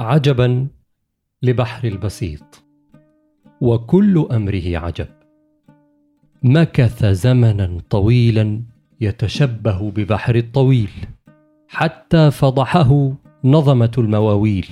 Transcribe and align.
عجبا 0.00 0.68
لبحر 1.42 1.88
البسيط 1.88 2.64
وكل 3.60 4.28
أمره 4.32 4.78
عجب. 4.78 5.06
مكث 6.42 7.04
زمنا 7.04 7.80
طويلا 7.90 8.62
يتشبه 9.00 9.90
ببحر 9.90 10.34
الطويل 10.34 10.90
حتى 11.68 12.30
فضحه 12.30 13.12
نظمة 13.44 13.92
المواويل. 13.98 14.68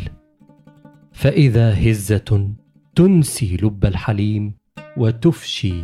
فإذا 1.13 1.91
هزة 1.91 2.51
تنسي 2.95 3.57
لب 3.57 3.85
الحليم 3.85 4.55
وتفشي 4.97 5.83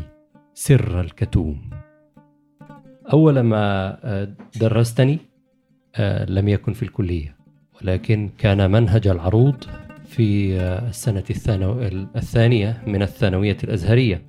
سر 0.55 1.01
الكتوم. 1.01 1.71
أول 3.13 3.41
ما 3.41 3.99
درستني 4.61 5.19
لم 6.29 6.49
يكن 6.49 6.73
في 6.73 6.83
الكلية. 6.83 7.42
ولكن 7.83 8.31
كان 8.39 8.71
منهج 8.71 9.09
العروض 9.09 9.55
في 10.05 10.57
السنة 10.89 11.25
الثانو... 11.31 11.83
الثانية 12.17 12.83
من 12.87 13.03
الثانوية 13.03 13.57
الأزهرية. 13.65 14.23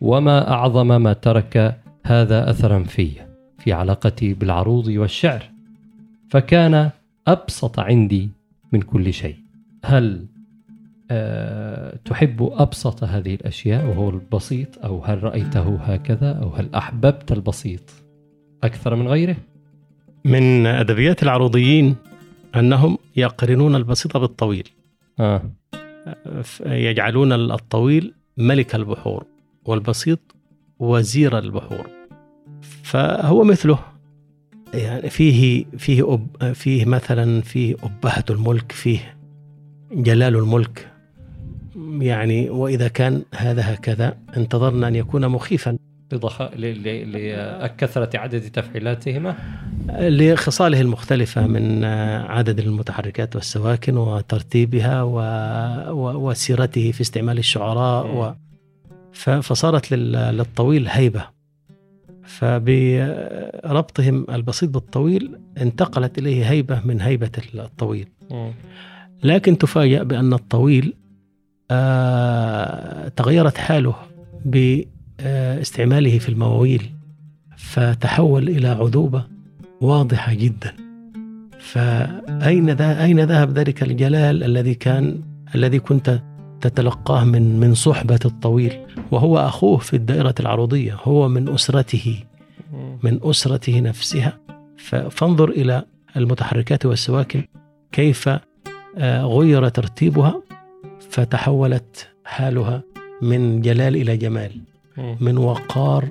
وما 0.00 0.50
أعظم 0.50 1.02
ما 1.02 1.12
ترك 1.12 1.80
هذا 2.04 2.50
أثرا 2.50 2.82
في 2.82 3.10
في 3.58 3.72
علاقتي 3.72 4.34
بالعروض 4.34 4.86
والشعر. 4.86 5.42
فكان 6.30 6.90
أبسط 7.26 7.80
عندي 7.80 8.28
من 8.72 8.80
كل 8.80 9.12
شيء. 9.12 9.36
هل 9.84 10.26
أه 11.10 11.98
تحب 12.04 12.50
أبسط 12.52 13.04
هذه 13.04 13.34
الأشياء 13.34 13.86
وهو 13.86 14.10
البسيط؟ 14.10 14.84
أو 14.84 15.04
هل 15.04 15.22
رأيته 15.22 15.76
هكذا؟ 15.76 16.32
أو 16.32 16.48
هل 16.48 16.74
أحببت 16.74 17.32
البسيط؟ 17.32 17.80
أكثر 18.64 18.96
من 18.96 19.08
غيره؟ 19.08 19.36
من 20.24 20.66
أدبيات 20.66 21.22
العروضيين 21.22 21.96
أنهم 22.58 22.98
يقرنون 23.16 23.74
البسيط 23.74 24.16
بالطويل. 24.16 24.68
آه. 25.20 25.42
يجعلون 26.66 27.32
الطويل 27.32 28.14
ملك 28.36 28.74
البحور 28.74 29.24
والبسيط 29.64 30.18
وزير 30.78 31.38
البحور. 31.38 31.86
فهو 32.82 33.44
مثله. 33.44 33.78
يعني 34.74 35.10
فيه 35.10 35.64
فيه 35.78 36.14
أب 36.14 36.52
فيه 36.52 36.84
مثلا 36.84 37.40
فيه 37.40 37.76
أبهة 37.82 38.24
الملك 38.30 38.72
فيه 38.72 39.16
جلال 39.92 40.36
الملك. 40.36 40.92
يعني 41.98 42.50
وإذا 42.50 42.88
كان 42.88 43.22
هذا 43.34 43.74
هكذا 43.74 44.18
انتظرنا 44.36 44.88
أن 44.88 44.94
يكون 44.94 45.28
مخيفا. 45.28 45.75
لضخ... 46.12 46.42
لكثرة 46.42 48.18
عدد 48.18 48.40
تفعيلاتهما؟ 48.40 49.36
لخصاله 49.98 50.80
المختلفة 50.80 51.46
من 51.46 51.84
عدد 52.24 52.58
المتحركات 52.58 53.36
والسواكن 53.36 53.96
وترتيبها 53.96 55.02
و... 55.02 55.14
و... 55.90 56.30
وسيرته 56.30 56.92
في 56.92 57.00
استعمال 57.00 57.38
الشعراء 57.38 58.06
و... 58.06 58.34
ف... 59.12 59.30
فصارت 59.30 59.92
لل... 59.92 60.12
للطويل 60.12 60.88
هيبة. 60.88 61.36
فبربطهم 62.24 64.26
البسيط 64.30 64.70
بالطويل 64.70 65.38
انتقلت 65.58 66.18
إليه 66.18 66.50
هيبة 66.50 66.80
من 66.84 67.00
هيبة 67.00 67.30
الطويل. 67.54 68.08
لكن 69.22 69.58
تفاجأ 69.58 70.02
بأن 70.02 70.32
الطويل 70.32 70.94
آه... 71.70 73.08
تغيرت 73.08 73.58
حاله 73.58 73.94
ب 74.44 74.82
استعماله 75.20 76.18
في 76.18 76.28
المواويل 76.28 76.90
فتحول 77.56 78.48
إلى 78.48 78.68
عذوبة 78.68 79.24
واضحة 79.80 80.34
جدا. 80.34 80.72
فأين 81.58 82.70
ذا 82.70 83.04
أين 83.04 83.20
ذهب 83.20 83.58
ذلك 83.58 83.82
الجلال 83.82 84.44
الذي 84.44 84.74
كان 84.74 85.20
الذي 85.54 85.78
كنت 85.78 86.22
تتلقاه 86.60 87.24
من 87.24 87.60
من 87.60 87.74
صحبة 87.74 88.20
الطويل؟ 88.24 88.72
وهو 89.10 89.38
أخوه 89.38 89.78
في 89.78 89.96
الدائرة 89.96 90.34
العروضية 90.40 90.98
هو 91.02 91.28
من 91.28 91.48
أسرته 91.48 92.24
من 93.02 93.20
أسرته 93.22 93.80
نفسها. 93.80 94.38
فانظر 95.10 95.48
إلى 95.50 95.84
المتحركات 96.16 96.86
والسواكن 96.86 97.44
كيف 97.92 98.28
غير 98.98 99.68
ترتيبها 99.68 100.42
فتحولت 101.10 102.08
حالها 102.24 102.82
من 103.22 103.60
جلال 103.60 103.96
إلى 103.96 104.16
جمال. 104.16 104.60
من 104.98 105.38
وقار 105.38 106.10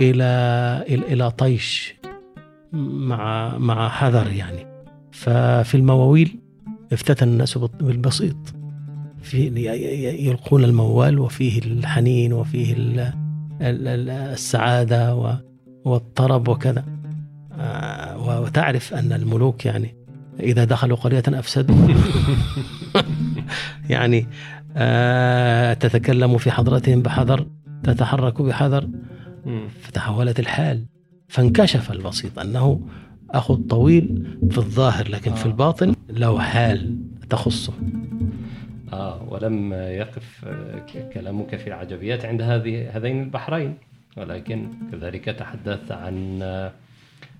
إلى 0.00 0.24
إلى 0.88 1.30
طيش 1.30 1.94
مع 2.72 3.58
مع 3.58 3.88
حذر 3.88 4.32
يعني. 4.32 4.66
ففي 5.12 5.74
المواويل 5.74 6.38
افتتن 6.92 7.28
الناس 7.28 7.58
بالبسيط. 7.58 8.36
في 9.22 9.46
يلقون 10.26 10.64
الموال 10.64 11.18
وفيه 11.18 11.58
الحنين 11.58 12.32
وفيه 12.32 12.74
السعادة 13.60 15.34
والطرب 15.84 16.48
وكذا. 16.48 16.84
وتعرف 18.16 18.94
أن 18.94 19.12
الملوك 19.12 19.66
يعني 19.66 19.94
إذا 20.40 20.64
دخلوا 20.64 20.96
قرية 20.96 21.22
أفسدوا. 21.28 21.76
يعني 23.90 24.26
تتكلم 25.74 26.38
في 26.38 26.50
حضرتهم 26.50 27.02
بحذر. 27.02 27.46
تتحرك 27.82 28.42
بحذر. 28.42 28.88
فتحولت 29.80 30.40
الحال. 30.40 30.84
فانكشف 31.28 31.92
البسيط 31.92 32.38
أنه 32.38 32.80
أخو 33.30 33.54
الطويل 33.54 34.36
في 34.50 34.58
الظاهر 34.58 35.08
لكن 35.08 35.30
آه. 35.30 35.34
في 35.34 35.46
الباطن 35.46 35.94
له 36.08 36.40
حال 36.40 36.98
تخصه. 37.30 37.72
آه 38.92 39.22
ولم 39.28 39.72
يقف 39.72 40.44
كلامك 41.14 41.56
في 41.56 41.66
العجبيات 41.66 42.24
عند 42.24 42.42
هذه 42.42 42.96
هذين 42.96 43.22
البحرين. 43.22 43.74
ولكن 44.16 44.68
كذلك 44.92 45.24
تحدثت 45.24 45.92
عن 45.92 46.42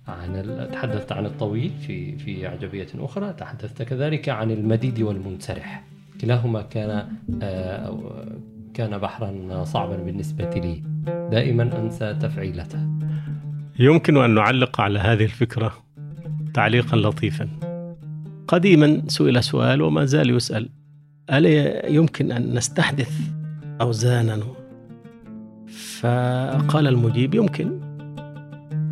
عن 0.09 0.69
تحدثت 0.73 1.13
عن 1.13 1.27
الطويل 1.27 1.71
في 1.87 2.19
في 2.19 2.47
عجبية 2.47 2.89
أخرى. 2.95 3.33
تحدثت 3.33 3.83
كذلك 3.83 4.29
عن 4.29 4.51
المديد 4.51 5.03
والمنسرح. 5.03 5.85
كلاهما 6.21 6.63
كان 6.63 7.09
كان 8.75 8.99
بحرا 8.99 9.65
صعبا 9.65 9.97
بالنسبة 9.97 10.51
لي. 10.51 10.83
دائما 11.31 11.81
أنسى 11.81 12.15
تفعيلته. 12.15 12.79
يمكن 13.79 14.17
أن 14.17 14.35
نعلق 14.35 14.81
على 14.81 14.99
هذه 14.99 15.25
الفكرة 15.25 15.73
تعليقا 16.55 16.97
لطيفا. 16.97 17.49
قديما 18.49 19.03
سئل 19.07 19.45
سؤال 19.45 19.83
وما 19.83 20.05
زال 20.05 20.31
يسأل. 20.31 20.69
ألا 21.33 21.87
يمكن 21.87 22.33
أن 22.33 22.55
نستحدث 22.55 23.21
أوزانا؟ 23.81 24.41
فقال 26.01 26.87
المجيب 26.87 27.35
يمكن. 27.35 27.81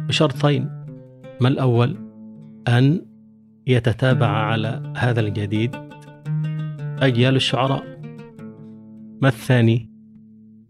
بشرطين. 0.08 0.70
ما 1.40 1.48
الأول؟ 1.48 1.96
أن 2.68 3.02
يتتابع 3.66 4.26
على 4.26 4.92
هذا 4.96 5.20
الجديد 5.20 5.76
أجيال 7.02 7.36
الشعراء. 7.36 7.97
ما 9.22 9.28
الثاني؟ 9.28 9.90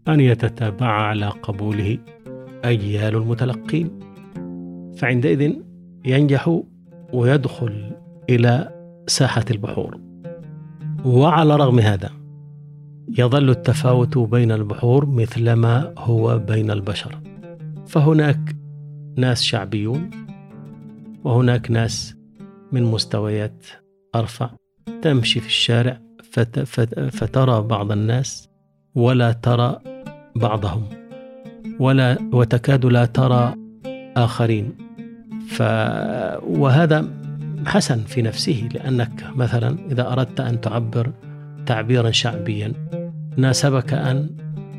أن 0.07 0.19
يتتابع 0.19 0.87
على 0.87 1.27
قبوله 1.27 1.97
أجيال 2.63 3.15
المتلقين. 3.15 3.99
فعندئذ 4.97 5.53
ينجح 6.05 6.61
ويدخل 7.13 7.91
إلى 8.29 8.71
ساحة 9.07 9.45
البحور. 9.51 9.99
وعلى 11.05 11.55
رغم 11.55 11.79
هذا 11.79 12.09
يظل 13.17 13.49
التفاوت 13.49 14.17
بين 14.17 14.51
البحور 14.51 15.05
مثلما 15.05 15.93
هو 15.97 16.39
بين 16.39 16.71
البشر. 16.71 17.19
فهناك 17.87 18.55
ناس 19.17 19.43
شعبيون 19.43 20.09
وهناك 21.23 21.71
ناس 21.71 22.15
من 22.71 22.83
مستويات 22.83 23.65
أرفع 24.15 24.49
تمشي 25.01 25.39
في 25.39 25.47
الشارع 25.47 26.08
فت 26.31 26.59
فترى 27.09 27.61
بعض 27.61 27.91
الناس 27.91 28.49
ولا 28.95 29.31
ترى 29.31 29.79
بعضهم 30.35 30.83
ولا 31.79 32.17
وتكاد 32.33 32.85
لا 32.85 33.05
ترى 33.05 33.55
آخرين. 34.17 34.73
ف 35.49 35.61
وهذا 36.43 37.07
حسن 37.65 37.99
في 37.99 38.21
نفسه 38.21 38.69
لأنك 38.73 39.23
مثلا 39.35 39.77
إذا 39.91 40.11
أردت 40.13 40.39
أن 40.39 40.61
تعبر 40.61 41.11
تعبيرا 41.65 42.11
شعبيا 42.11 42.73
ناسبك 43.37 43.93
أن 43.93 44.29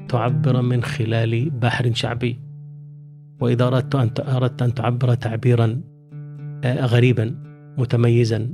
تعبر 0.09 0.63
من 0.63 0.83
خلال 0.83 1.51
بحر 1.51 1.95
شعبي. 1.95 2.41
وإذا 3.41 3.67
أردت 3.67 3.95
أن 3.95 4.11
أردت 4.19 4.63
أن 4.63 4.75
تعبر 4.75 5.15
تعبيرا 5.15 5.81
آه، 6.65 6.87
غريبا 6.87 7.35
متميزا 7.79 8.49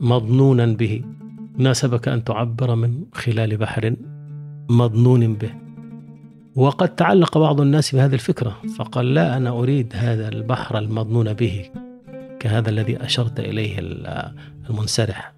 مظنونا 0.00 0.66
به. 0.66 1.02
ناسبك 1.58 2.08
أن 2.08 2.24
تعبر 2.24 2.74
من 2.74 3.04
خلال 3.12 3.56
بحر 3.56 3.94
مظنون 4.70 5.34
به. 5.34 5.50
وقد 6.56 6.94
تعلق 6.94 7.38
بعض 7.38 7.60
الناس 7.60 7.94
بهذه 7.94 8.14
الفكرة 8.14 8.56
فقال 8.78 9.14
لا 9.14 9.36
أنا 9.36 9.50
أريد 9.50 9.92
هذا 9.96 10.28
البحر 10.28 10.78
المظنون 10.78 11.32
به 11.32 11.70
كهذا 12.40 12.70
الذي 12.70 13.04
أشرت 13.04 13.40
إليه 13.40 13.78
المنسرح. 14.70 15.32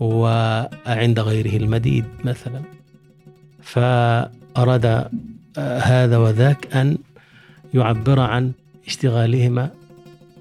وعند 0.00 1.20
غيره 1.20 1.56
المديد 1.56 2.04
مثلا. 2.24 2.60
فأراد 3.62 4.86
آه، 5.58 5.78
هذا 5.78 6.16
وذاك 6.16 6.76
أن 6.76 6.98
يعبر 7.74 8.20
عن 8.20 8.52
اشتغالهما 8.86 9.70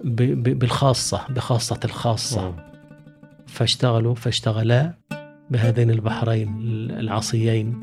بالخاصة 0.04 1.22
بخاصة 1.30 1.80
الخاصة. 1.86 2.54
فاشتغلوا 3.51 4.15
فاشتغلا 4.15 4.94
بهذين 5.50 5.92
البحرين 5.92 6.57
العصيين 7.00 7.80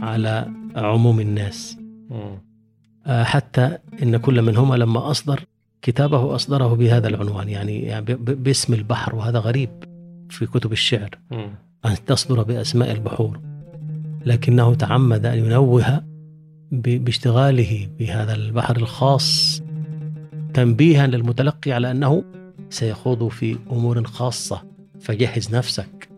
على 0.00 0.48
عموم 0.76 1.20
الناس. 1.20 1.76
آه، 3.06 3.22
حتى 3.24 3.78
إن 4.02 4.16
كل 4.16 4.42
منهما 4.42 4.74
لما 4.74 5.10
أصدر 5.10 5.44
كتابه 5.82 6.34
أصدره 6.34 6.74
بهذا 6.74 7.08
العنوان 7.08 7.48
يعني, 7.48 7.82
يعني 7.82 8.04
باسم 8.14 8.74
البحر 8.74 9.14
وهذا 9.14 9.38
غريب 9.38 9.70
في 10.30 10.46
كتب 10.46 10.72
الشعر. 10.72 11.18
أن 11.86 12.04
تصدر 12.06 12.42
بأسماء 12.42 12.92
البحور. 12.92 13.40
لكنه 14.26 14.74
تعمد 14.74 15.26
أن 15.26 15.38
ينوه 15.38 16.02
باشتغاله 16.72 17.88
بهذا 17.98 18.34
البحر 18.34 18.76
الخاص 18.76 19.62
تنبيها 20.54 21.06
للمتلقي 21.06 21.72
على 21.72 21.90
أنه 21.90 22.24
سيخوض 22.70 23.28
في 23.28 23.56
أمور 23.72 24.04
خاصة. 24.04 24.73
فجهز 25.04 25.54
نفسك. 25.54 26.08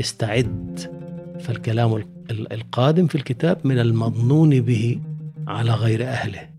استعد. 0.00 0.80
فالكلام 1.40 2.04
القادم 2.30 3.06
في 3.06 3.14
الكتاب 3.14 3.58
من 3.64 3.78
المظنون 3.78 4.60
به 4.60 5.00
على 5.48 5.70
غير 5.70 6.04
أهله. 6.04 6.53